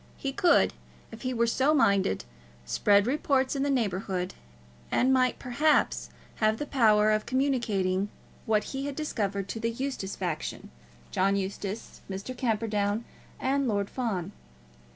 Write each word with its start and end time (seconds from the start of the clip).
He 0.17 0.31
could, 0.31 0.73
if 1.11 1.21
he 1.21 1.31
were 1.31 1.45
so 1.45 1.75
minded, 1.75 2.25
spread 2.65 3.05
reports 3.05 3.55
in 3.55 3.61
the 3.61 3.69
neighbourhood, 3.69 4.33
and 4.89 5.13
might, 5.13 5.37
perhaps, 5.37 6.09
have 6.37 6.57
the 6.57 6.65
power 6.65 7.11
of 7.11 7.27
communicating 7.27 8.09
what 8.47 8.63
he 8.73 8.87
had 8.87 8.95
discovered 8.95 9.47
to 9.49 9.59
the 9.59 9.69
Eustace 9.69 10.15
faction, 10.15 10.71
John 11.11 11.35
Eustace, 11.35 12.01
Mr. 12.09 12.35
Camperdown, 12.35 13.05
and 13.39 13.67
Lord 13.67 13.91
Fawn. 13.91 14.31